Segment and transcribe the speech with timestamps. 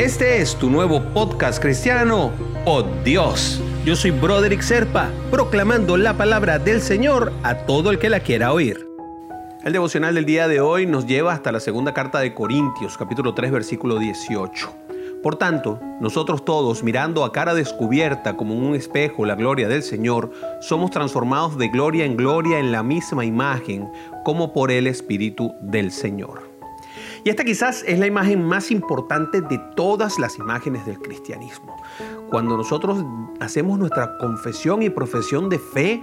[0.00, 2.30] Este es tu nuevo podcast cristiano,
[2.64, 3.60] Oh Dios.
[3.84, 8.54] Yo soy Broderick Serpa, proclamando la palabra del Señor a todo el que la quiera
[8.54, 8.88] oír.
[9.62, 13.34] El devocional del día de hoy nos lleva hasta la segunda carta de Corintios, capítulo
[13.34, 14.72] 3, versículo 18.
[15.22, 19.82] Por tanto, nosotros todos, mirando a cara descubierta como en un espejo la gloria del
[19.82, 20.30] Señor,
[20.62, 23.86] somos transformados de gloria en gloria en la misma imagen,
[24.24, 26.49] como por el Espíritu del Señor.
[27.24, 31.76] Y esta quizás es la imagen más importante de todas las imágenes del cristianismo.
[32.30, 33.04] Cuando nosotros
[33.40, 36.02] hacemos nuestra confesión y profesión de fe,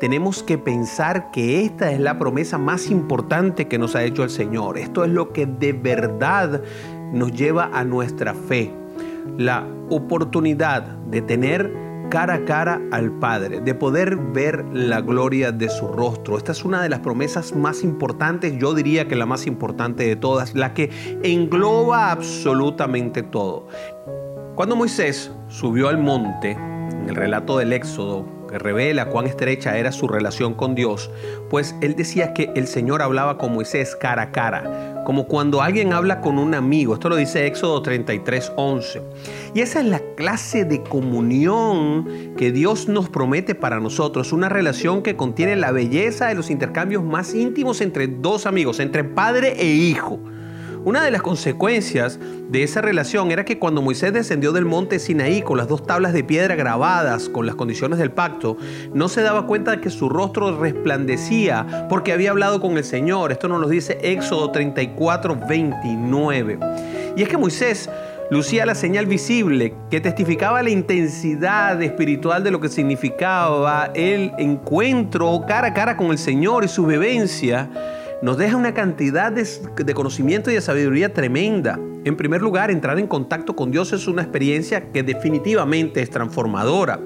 [0.00, 4.30] tenemos que pensar que esta es la promesa más importante que nos ha hecho el
[4.30, 4.78] Señor.
[4.78, 6.62] Esto es lo que de verdad
[7.12, 8.72] nos lleva a nuestra fe.
[9.36, 15.68] La oportunidad de tener cara a cara al Padre, de poder ver la gloria de
[15.68, 16.36] su rostro.
[16.38, 20.16] Esta es una de las promesas más importantes, yo diría que la más importante de
[20.16, 20.90] todas, la que
[21.22, 23.68] engloba absolutamente todo.
[24.54, 29.92] Cuando Moisés subió al monte, en el relato del Éxodo, que revela cuán estrecha era
[29.92, 31.10] su relación con Dios,
[31.50, 35.92] pues él decía que el Señor hablaba con Moisés cara a cara, como cuando alguien
[35.92, 36.94] habla con un amigo.
[36.94, 39.02] Esto lo dice Éxodo 33, 11.
[39.54, 45.02] Y esa es la clase de comunión que Dios nos promete para nosotros, una relación
[45.02, 49.66] que contiene la belleza de los intercambios más íntimos entre dos amigos, entre padre e
[49.66, 50.20] hijo.
[50.88, 55.42] Una de las consecuencias de esa relación era que cuando Moisés descendió del monte Sinaí
[55.42, 58.56] con las dos tablas de piedra grabadas con las condiciones del pacto,
[58.94, 63.32] no se daba cuenta de que su rostro resplandecía porque había hablado con el Señor.
[63.32, 66.58] Esto nos lo dice Éxodo 34, 29.
[67.16, 67.90] Y es que Moisés
[68.30, 75.42] lucía la señal visible que testificaba la intensidad espiritual de lo que significaba el encuentro
[75.46, 77.68] cara a cara con el Señor y su vivencia
[78.20, 81.78] nos deja una cantidad de, conocimiento y de sabiduría tremenda.
[82.04, 87.00] En primer lugar, entrar en contacto con Dios es una experiencia que definitivamente es transformadora.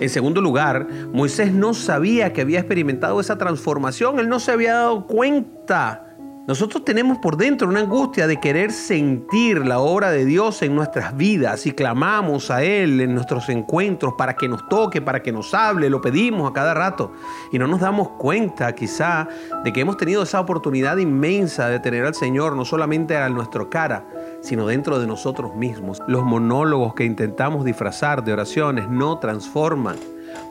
[0.00, 4.74] En segundo lugar, Moisés no sabía que había experimentado esa transformación, él no se había
[4.74, 6.05] dado cuenta
[6.46, 11.16] nosotros tenemos por dentro una angustia de querer sentir la obra de Dios en nuestras
[11.16, 15.54] vidas y clamamos a Él en nuestros encuentros para que nos toque, para que nos
[15.54, 17.12] hable, lo pedimos a cada rato
[17.50, 19.26] y no nos damos cuenta quizá
[19.64, 23.68] de que hemos tenido esa oportunidad inmensa de tener al Señor no solamente a nuestra
[23.68, 24.06] cara,
[24.40, 26.00] sino dentro de nosotros mismos.
[26.06, 29.96] Los monólogos que intentamos disfrazar de oraciones no transforman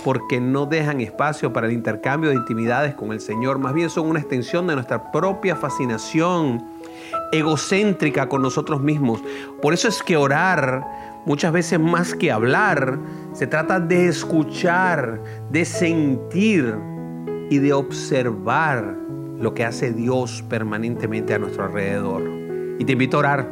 [0.04, 4.08] porque no dejan espacio para el intercambio de intimidades con el Señor, más bien son
[4.08, 6.64] una extensión de nuestra propia fascinación
[7.32, 9.22] egocéntrica con nosotros mismos.
[9.62, 10.86] Por eso es que orar,
[11.26, 13.00] muchas veces más que hablar,
[13.34, 16.76] se trata de escuchar, de sentir
[17.50, 18.96] y de observar
[19.40, 22.24] lo que hace Dios permanentemente a nuestro alrededor.
[22.80, 23.50] Y te invito a orar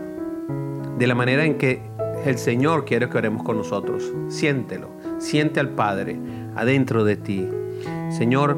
[0.98, 1.82] de la manera en que
[2.26, 4.12] el Señor quiere que oremos con nosotros.
[4.30, 4.90] Siéntelo,
[5.24, 6.20] siente al Padre
[6.56, 7.48] adentro de ti.
[8.10, 8.58] Señor,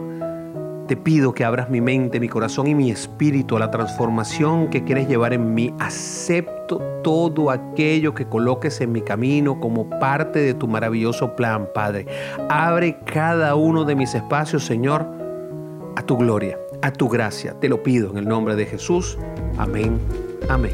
[0.88, 4.84] te pido que abras mi mente, mi corazón y mi espíritu a la transformación que
[4.84, 5.74] quieres llevar en mí.
[5.80, 12.06] Acepto todo aquello que coloques en mi camino como parte de tu maravilloso plan, Padre.
[12.50, 15.08] Abre cada uno de mis espacios, Señor,
[15.96, 17.60] a tu gloria, a tu gracia.
[17.60, 19.18] Te lo pido en el nombre de Jesús.
[19.58, 20.00] Amén.
[20.50, 20.74] Amén.